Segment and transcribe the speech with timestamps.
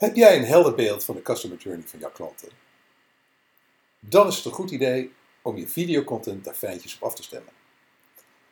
[0.00, 2.48] Heb jij een helder beeld van de customer journey van jouw klanten?
[4.00, 5.12] Dan is het een goed idee
[5.42, 7.52] om je videocontent daar fijntjes op af te stemmen.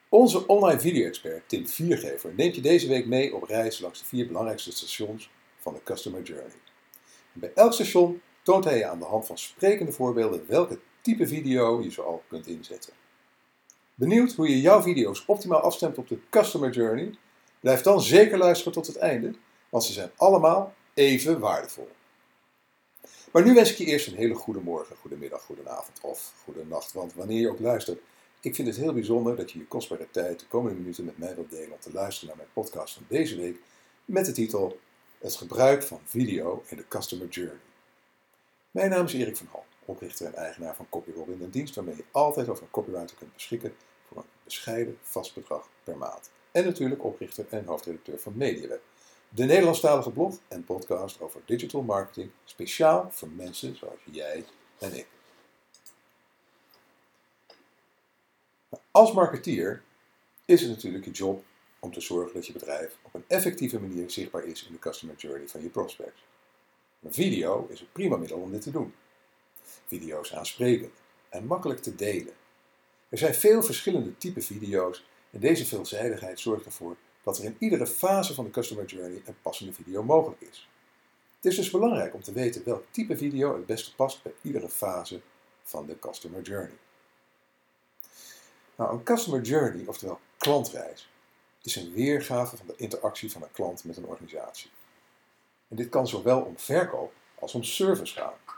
[0.08, 4.26] Onze online video-expert Tim Viergever neemt je deze week mee op reis langs de vier
[4.26, 6.56] belangrijkste stations van de customer journey.
[7.32, 11.82] Bij elk station toont hij je aan de hand van sprekende voorbeelden welke type video
[11.82, 12.92] je zoal kunt inzetten.
[13.94, 17.14] Benieuwd hoe je jouw video's optimaal afstemt op de customer journey?
[17.60, 19.34] Blijf dan zeker luisteren tot het einde,
[19.68, 21.88] want ze zijn allemaal even waardevol.
[23.32, 26.92] Maar nu wens ik je eerst een hele goede morgen, goedemiddag, goedenavond of goede nacht.
[26.92, 28.00] Want wanneer je ook luistert,
[28.40, 31.34] ik vind het heel bijzonder dat je je kostbare tijd de komende minuten met mij
[31.34, 33.60] wilt delen om te luisteren naar mijn podcast van deze week
[34.04, 34.80] met de titel
[35.18, 37.60] Het gebruik van video in de Customer Journey.
[38.70, 42.04] Mijn naam is Erik van Hal, oprichter en eigenaar van CopyRobin, een dienst waarmee je
[42.10, 43.74] altijd over een copywriter kunt beschikken
[44.08, 46.30] voor een bescheiden vast bedrag per maand.
[46.52, 48.82] En natuurlijk oprichter en hoofdredacteur van MediaWeb
[49.28, 54.44] de Nederlandstalige blog en podcast over digital marketing, speciaal voor mensen zoals jij
[54.78, 55.06] en ik.
[58.90, 59.82] Als marketeer
[60.44, 61.44] is het natuurlijk je job
[61.78, 65.16] om te zorgen dat je bedrijf op een effectieve manier zichtbaar is in de customer
[65.16, 66.22] journey van je prospects.
[67.02, 68.94] Een video is een prima middel om dit te doen.
[69.86, 70.92] Video is aansprekend
[71.28, 72.34] en makkelijk te delen.
[73.08, 76.96] Er zijn veel verschillende type video's en deze veelzijdigheid zorgt ervoor
[77.28, 80.68] dat er in iedere fase van de customer journey een passende video mogelijk is.
[81.36, 84.68] Het is dus belangrijk om te weten welk type video het beste past bij iedere
[84.68, 85.20] fase
[85.62, 86.76] van de customer journey.
[88.76, 91.08] Nou, een customer journey, oftewel klantreis,
[91.62, 94.70] is een weergave van de interactie van een klant met een organisatie.
[95.68, 98.56] En dit kan zowel om verkoop als om service gaan.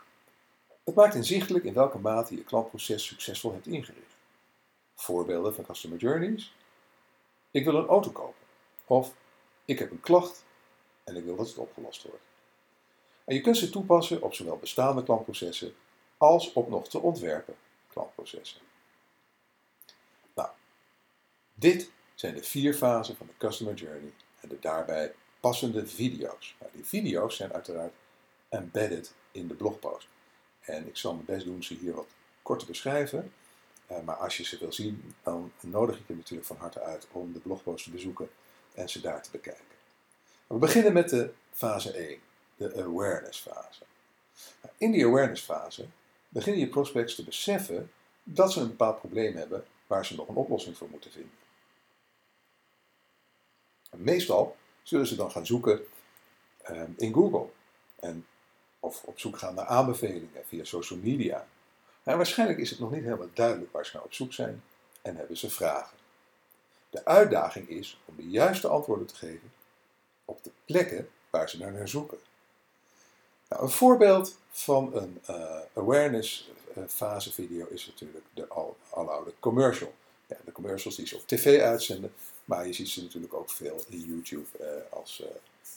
[0.85, 4.15] Het maakt inzichtelijk in welke mate je je klantproces succesvol hebt ingericht.
[4.95, 6.55] Voorbeelden van customer journeys.
[7.51, 8.40] Ik wil een auto kopen.
[8.91, 9.15] Of
[9.65, 10.45] ik heb een klacht
[11.05, 12.25] en ik wil dat het opgelost wordt.
[13.25, 15.75] En je kunt ze toepassen op zowel bestaande klantprocessen
[16.17, 17.55] als op nog te ontwerpen
[17.89, 18.61] klantprocessen.
[20.35, 20.49] Nou,
[21.55, 26.57] dit zijn de vier fasen van de Customer Journey en de daarbij passende video's.
[26.61, 27.95] Nou, die video's zijn uiteraard
[28.49, 30.09] embedded in de blogpost.
[30.61, 32.09] En ik zal mijn best doen ze hier wat
[32.43, 33.33] kort te beschrijven.
[33.91, 37.07] Uh, maar als je ze wil zien, dan nodig ik je natuurlijk van harte uit
[37.13, 38.31] om de blogpost te bezoeken
[38.81, 39.65] en ze daar te bekijken.
[40.47, 42.21] We beginnen met de fase 1,
[42.57, 43.83] de awareness fase.
[44.63, 45.87] Nou, in die awareness fase
[46.29, 47.91] beginnen je prospects te beseffen
[48.23, 51.31] dat ze een bepaald probleem hebben waar ze nog een oplossing voor moeten vinden.
[53.91, 55.87] meestal zullen ze dan gaan zoeken
[56.63, 57.47] ehm, in Google
[58.01, 58.27] en,
[58.81, 61.47] of op zoek gaan naar aanbevelingen via social media.
[62.03, 64.63] En waarschijnlijk is het nog niet helemaal duidelijk waar ze naar op zoek zijn
[65.03, 66.00] en hebben ze vragen.
[66.91, 69.53] De uitdaging is om de juiste antwoorden te geven
[70.25, 72.19] op de plekken waar ze naar, zoeken.
[73.49, 79.33] Nou, een voorbeeld van een uh, awareness uh, fase video is natuurlijk de al, aloude
[79.39, 79.95] commercial.
[80.27, 82.13] Ja, de commercials die ze op tv uitzenden,
[82.45, 85.23] maar je ziet ze natuurlijk ook veel in YouTube uh, als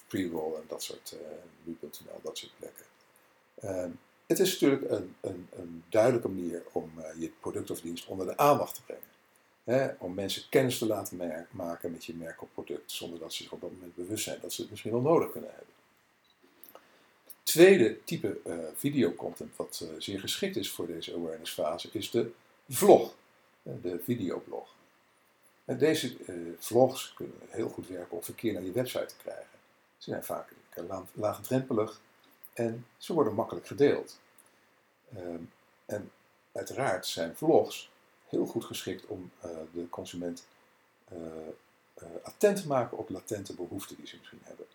[0.08, 1.16] pre-roll en dat soort,
[1.64, 2.86] nu.nl, dat soort plekken.
[3.56, 3.90] Ehm,
[4.26, 8.38] het is natuurlijk een, een, een duidelijke manier om je product of dienst onder de
[8.38, 8.93] aandacht te brengen.
[9.64, 13.44] Hè, om mensen kennis te laten maken met je merk of product, zonder dat ze
[13.44, 15.74] zich op dat moment bewust zijn dat ze het misschien wel nodig kunnen hebben.
[17.26, 22.12] Het tweede type uh, videocontent wat uh, zeer geschikt is voor deze awareness fase is
[22.12, 22.32] de
[22.70, 23.16] vlog,
[23.62, 24.74] de videoblog.
[25.66, 26.16] Deze
[26.60, 29.60] vlogs kunnen heel goed werken om verkeer naar je website te krijgen.
[29.98, 30.54] Ze zijn vaak
[31.14, 32.02] laagdrempelig
[32.54, 34.20] en ze worden makkelijk gedeeld.
[35.16, 35.42] Ehm,
[35.86, 36.12] en
[36.52, 37.92] uiteraard zijn vlogs
[38.34, 40.46] heel goed geschikt om uh, de consument
[41.14, 41.18] uh,
[42.02, 44.66] uh, attent te maken op latente behoeften die ze misschien hebben.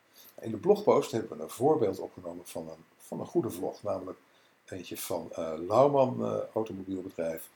[0.40, 4.18] In de blogpost hebben we een voorbeeld opgenomen van een, van een goede vlog, namelijk
[4.64, 5.32] eentje van
[5.66, 7.48] Lauman Automobielbedrijf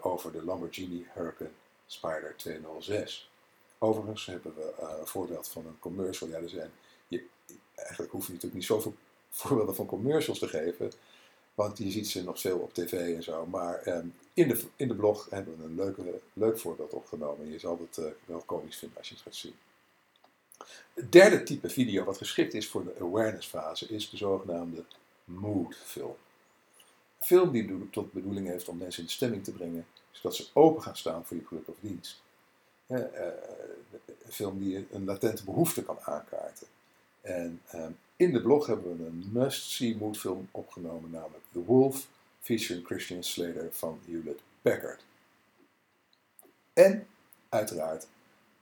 [0.00, 1.50] over de Lamborghini Huracan
[1.86, 3.30] Spider 206.
[3.78, 6.28] Overigens hebben we een voorbeeld van een commercial.
[6.28, 6.70] Ja, er zijn,
[7.08, 7.26] je,
[7.74, 8.94] eigenlijk hoef je natuurlijk niet zoveel
[9.30, 10.92] voorbeelden van commercials te geven.
[11.54, 13.46] Want je ziet ze nog veel op tv en zo.
[13.46, 17.50] Maar ehm, in, de, in de blog hebben we een leuke, leuk voorbeeld opgenomen.
[17.50, 19.54] Je zal het uh, wel komisch vinden als je het gaat zien.
[20.94, 24.84] Het derde type video wat geschikt is voor de awareness fase is de zogenaamde
[25.24, 26.16] mood film.
[27.18, 30.82] Een film die tot bedoeling heeft om mensen in stemming te brengen, zodat ze open
[30.82, 32.22] gaan staan voor je product of dienst.
[32.86, 32.98] Uh,
[34.24, 36.66] een film die een latente behoefte kan aankaarten.
[37.20, 42.08] En ehm, in de blog hebben we een must-see moodfilm opgenomen, namelijk The Wolf,
[42.40, 45.04] featuring Christian Slater van Hewlett Packard.
[46.72, 47.06] En
[47.48, 48.06] uiteraard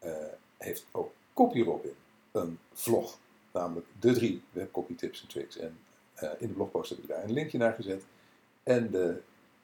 [0.05, 0.17] uh,
[0.57, 1.95] heeft ook CopyRobin
[2.33, 3.19] een vlog
[3.53, 5.57] namelijk de drie webcopy tips en tricks.
[5.57, 5.79] En
[6.15, 8.05] eh, in de blogpost heb ik daar een linkje naar gezet.
[8.63, 9.21] En de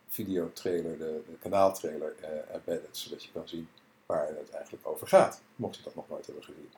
[0.08, 3.68] videotrailer, de, de kanaaltrailer uh, embedded, zodat je kan zien
[4.06, 6.70] waar het eigenlijk over gaat, mocht je dat nog nooit hebben gezien.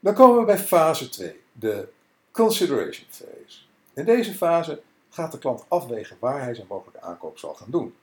[0.00, 1.88] Dan komen we bij fase 2, de
[2.30, 3.58] consideration phase.
[3.94, 7.94] In deze fase gaat de klant afwegen waar hij zijn mogelijke aankoop zal gaan doen.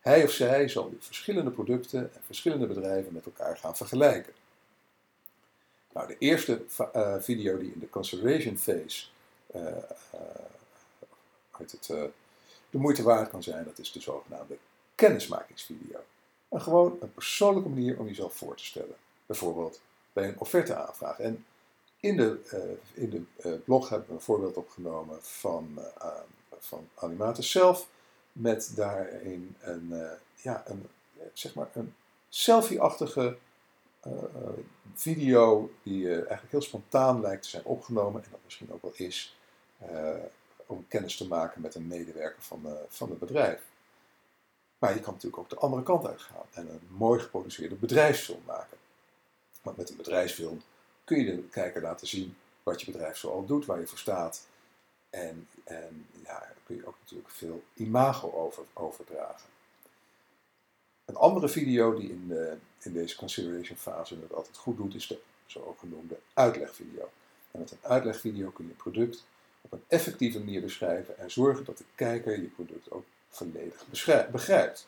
[0.00, 4.32] Hij of zij zal die verschillende producten en verschillende bedrijven met elkaar gaan vergelijken.
[5.92, 6.62] Nou, de eerste
[6.96, 9.06] uh, video die in de consideration phase
[9.56, 9.62] uh,
[11.56, 11.86] het,
[12.70, 14.56] de moeite waard kan zijn, dat is de zogenaamde
[14.94, 16.00] kennismakingsvideo.
[16.48, 18.96] En gewoon een persoonlijke manier om jezelf voor te stellen.
[19.26, 19.80] Bijvoorbeeld
[20.24, 21.18] een offerteaanvraag.
[21.18, 21.44] En
[22.00, 26.06] in de, uh, in de uh, blog hebben we een voorbeeld opgenomen van, uh,
[26.58, 27.88] van zelf.
[28.32, 29.94] Met daarin een,
[30.34, 30.88] ja, een,
[31.32, 31.94] zeg maar een
[32.28, 33.36] selfie-achtige
[34.94, 38.22] video die eigenlijk heel spontaan lijkt te zijn opgenomen.
[38.24, 39.36] En dat misschien ook wel is
[40.66, 43.62] om kennis te maken met een medewerker van, van het bedrijf.
[44.78, 48.76] Maar je kan natuurlijk ook de andere kant uitgaan en een mooi geproduceerde bedrijfsfilm maken.
[49.76, 50.62] Met een bedrijfsfilm
[51.04, 54.46] kun je de kijker laten zien wat je bedrijf zoal doet, waar je voor staat.
[55.10, 55.48] En,
[56.24, 59.48] ja, kun je ook natuurlijk veel imago over, overdragen.
[61.04, 65.06] Een andere video die in, de, in deze consideration fase het altijd goed doet, is
[65.06, 67.10] de zogenoemde uitlegvideo.
[67.50, 69.24] En met een uitlegvideo kun je een product
[69.60, 73.84] op een effectieve manier beschrijven en zorgen dat de kijker je product ook volledig
[74.30, 74.86] begrijpt.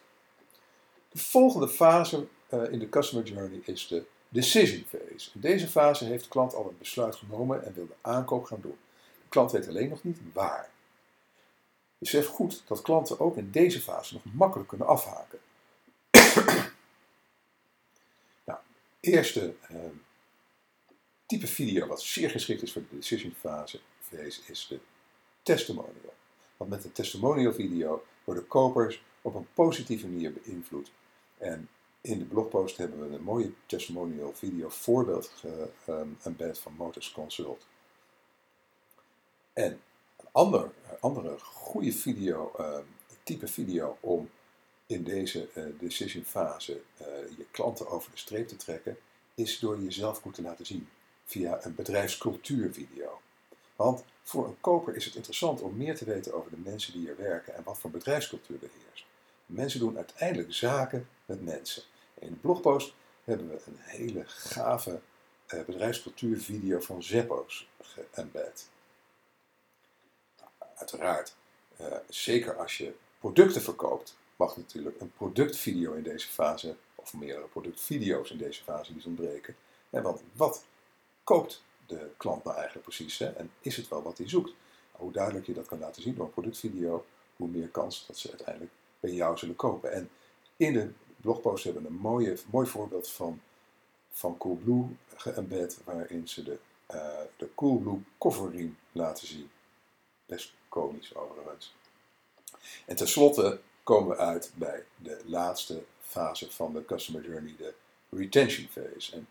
[1.08, 5.30] De volgende fase uh, in de customer journey is de decision phase.
[5.34, 8.60] In deze fase heeft de klant al een besluit genomen en wil de aankoop gaan
[8.60, 8.78] doen.
[9.22, 10.70] De klant weet alleen nog niet waar.
[11.98, 15.38] Besef goed dat klanten ook in deze fase nog makkelijk kunnen afhaken.
[18.46, 18.58] nou,
[19.00, 19.78] eerste uh,
[21.26, 23.80] type video wat zeer geschikt is voor de decision fase
[24.46, 24.80] is de
[25.42, 26.14] testimonial.
[26.56, 30.90] Want met de testimonial video worden kopers op een positieve manier beïnvloed.
[31.38, 31.68] En
[32.00, 35.32] in de blogpost hebben we een mooie testimonial video voorbeeld
[35.84, 37.66] geëmbed van Motors Consult.
[39.52, 39.80] En
[40.16, 40.70] een ander,
[41.00, 42.84] andere goede video, ehm,
[43.22, 44.30] type video om
[44.86, 47.06] in deze uh, decision fase uh,
[47.36, 48.98] je klanten over de streep te trekken,
[49.34, 50.88] is door jezelf goed te laten zien
[51.24, 53.20] via een bedrijfscultuurvideo.
[53.76, 57.02] Want voor een koper is het interessant om meer te weten over de mensen die
[57.02, 59.04] hier werken en wat voor bedrijfscultuur er heerst.
[59.50, 61.82] Mensen doen uiteindelijk zaken met mensen.
[62.18, 62.94] In de blogpost
[63.24, 65.00] hebben we een hele gave
[65.54, 68.68] uh, bedrijfscultuurvideo van Zeppo's geëmbed.
[70.74, 71.34] Uiteraard,
[71.80, 77.46] uh, zeker als je producten verkoopt, mag natuurlijk een productvideo in deze fase, of meerdere
[77.46, 79.56] productvideo's in deze fase niet ontbreken.
[79.90, 80.64] Want wat
[81.24, 83.20] koopt de klant nou eigenlijk precies?
[83.20, 84.52] En is het wel wat hij zoekt?
[84.92, 87.06] Hoe duidelijk je dat kan laten zien door een productvideo,
[87.36, 89.92] hoe meer kans dat ze uiteindelijk bij jou zullen kopen.
[89.92, 90.10] En
[90.56, 93.40] in de blogpost hebben we een mooie, mooi voorbeeld van,
[94.10, 96.58] van Coolblue geëmbed, waarin ze de,
[96.90, 99.50] uh, de Coolblue coverriem laten zien.
[100.26, 101.74] Best komisch overigens.
[102.86, 107.74] En tenslotte komen we uit bij de laatste fase van de customer journey, de
[108.10, 109.12] retention phase.
[109.12, 109.28] En,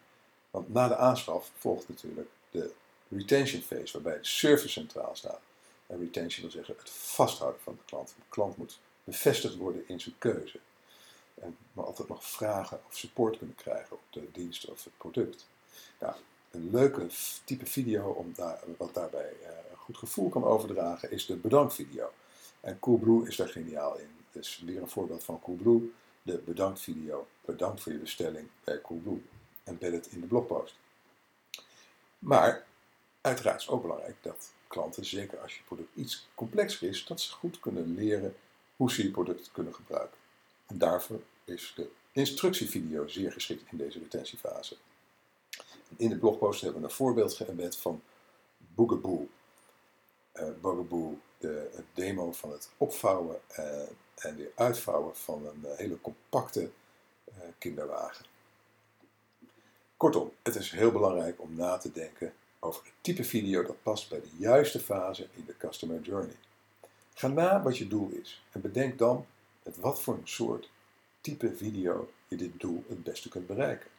[0.51, 2.71] want na de aanschaf volgt natuurlijk de
[3.07, 5.41] retention phase, waarbij de service centraal staat.
[5.87, 8.07] En retention wil zeggen het vasthouden van de klant.
[8.07, 10.59] De klant moet bevestigd worden in zijn keuze.
[11.33, 15.47] En maar altijd nog vragen of support kunnen krijgen op de dienst of het product.
[15.99, 16.15] Nou,
[16.51, 17.07] een leuke
[17.43, 19.33] type video om daar, wat daarbij
[19.71, 22.11] een goed gevoel kan overdragen is de bedankvideo.
[22.59, 24.09] En Coolblue is daar geniaal in.
[24.31, 25.91] Dus weer een voorbeeld van Coolblue.
[26.21, 27.27] De bedankvideo.
[27.45, 29.21] Bedankt voor je bestelling bij Coolblue.
[29.63, 30.75] Embedded in de blogpost.
[32.19, 32.65] Maar
[33.21, 37.31] uiteraard is ook belangrijk dat klanten, zeker als je product iets complexer is, dat ze
[37.31, 38.35] goed kunnen leren
[38.79, 40.17] hoe ze je product kunnen gebruiken.
[40.65, 44.77] En daarvoor is de instructievideo zeer geschikt in deze retentiefase.
[45.95, 48.01] In de blogpost hebben we een voorbeeld geëmbed van
[48.57, 49.27] Boogaboo.
[50.33, 53.81] Uh, Boogaboo, de, demo van het opvouwen uh,
[54.15, 56.69] en weer uitvouwen van een uh, hele compacte
[57.57, 58.25] kinderwagen.
[59.97, 64.09] Kortom, het is heel belangrijk om na te denken over het type video dat past
[64.09, 66.35] bij de juiste fase in de customer journey.
[67.19, 69.25] Ga na wat je doel is en bedenk dan
[69.63, 70.69] met wat voor een soort
[71.21, 73.89] type video je dit doel het beste kunt bereiken.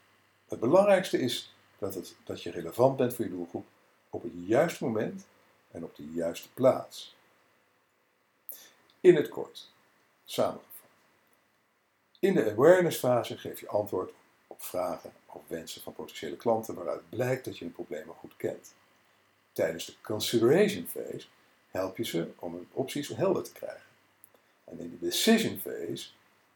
[0.49, 3.67] Het belangrijkste is dat, het, dat je relevant bent voor je doelgroep
[4.11, 5.27] op het juiste moment
[5.71, 7.17] en op de juiste plaats.
[9.01, 9.73] In het kort,
[10.25, 10.69] samengevat.
[12.19, 14.13] In de awareness fase geef je antwoord
[14.47, 18.75] op vragen of wensen van potentiële klanten waaruit blijkt dat je hun problemen goed kent.
[19.53, 21.27] Tijdens de consideration phase
[21.71, 23.87] help je ze om hun opties helder te krijgen.
[24.65, 26.09] En in de decision phase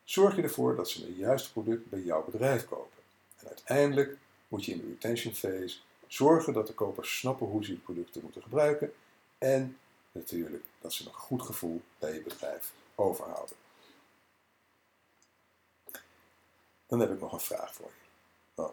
[0.04, 3.02] zorg je ervoor dat ze een juiste product bij jouw bedrijf kopen.
[3.38, 4.16] En uiteindelijk
[4.48, 8.22] moet je in de retention phase zorgen dat de kopers snappen hoe ze je producten
[8.22, 8.92] moeten gebruiken
[9.38, 9.78] en
[10.12, 13.56] natuurlijk dat ze een goed gevoel bij je bedrijf overhouden.
[16.86, 18.08] Dan heb ik nog een vraag voor je.
[18.54, 18.72] Nou,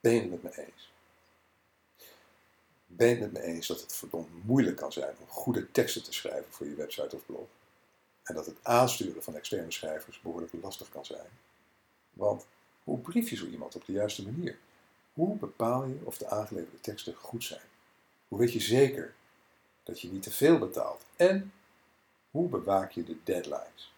[0.00, 0.92] ben je het met me eens?
[2.92, 6.12] Ben je het me eens dat het verdomd moeilijk kan zijn om goede teksten te
[6.12, 7.46] schrijven voor je website of blog?
[8.22, 11.26] En dat het aansturen van externe schrijvers behoorlijk lastig kan zijn?
[12.12, 12.46] Want
[12.84, 14.58] hoe brief je zo iemand op de juiste manier?
[15.12, 17.66] Hoe bepaal je of de aangeleverde teksten goed zijn?
[18.28, 19.14] Hoe weet je zeker
[19.82, 21.04] dat je niet te veel betaalt?
[21.16, 21.52] En
[22.30, 23.94] hoe bewaak je de deadlines?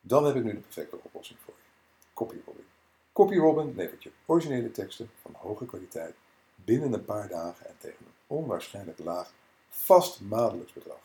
[0.00, 1.68] Dan heb ik nu de perfecte oplossing voor je.
[2.14, 2.66] CopyRobin.
[3.12, 6.14] CopyRobin levert je originele teksten van hoge kwaliteit
[6.64, 9.32] binnen een paar dagen en tegen een onwaarschijnlijk laag
[9.68, 11.00] vast maandelijks bedrag.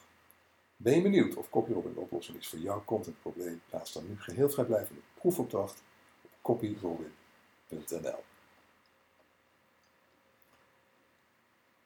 [0.78, 3.62] Ben je benieuwd of CopyRobin een oplossing is voor jouw contentprobleem?
[3.70, 5.84] Plaats dan nu geheel vrijblijvende proefopdracht
[6.22, 8.24] op copyrobin.nl.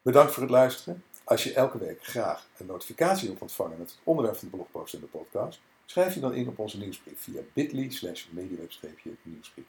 [0.01, 1.03] Bedankt voor het luisteren.
[1.23, 4.93] Als je elke week graag een notificatie wilt ontvangen met het onderwerp van de blogpost
[4.93, 8.27] en de podcast, schrijf je dan in op onze nieuwsbrief via bit.ly slash
[9.23, 9.65] nieuwsbrief.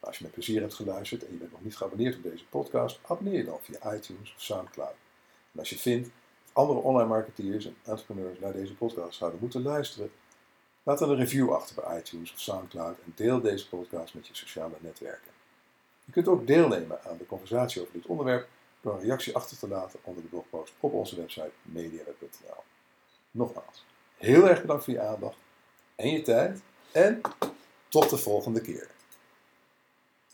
[0.00, 2.98] Als je met plezier hebt geluisterd en je bent nog niet geabonneerd op deze podcast,
[3.06, 4.94] abonneer je dan via iTunes of Soundcloud.
[5.52, 6.08] En als je vindt
[6.44, 10.10] dat andere online marketeers en entrepreneurs naar deze podcast zouden moeten luisteren,
[10.82, 14.34] laat dan een review achter bij iTunes of Soundcloud en deel deze podcast met je
[14.34, 15.32] sociale netwerken.
[16.04, 18.48] Je kunt ook deelnemen aan de conversatie over dit onderwerp
[18.80, 22.62] door een reactie achter te laten onder de blogpost op onze website mediaweb.nl.
[23.30, 23.84] Nogmaals,
[24.16, 25.38] heel erg bedankt voor je aandacht
[25.94, 26.60] en je tijd
[26.92, 27.20] en
[27.88, 28.90] tot de volgende keer.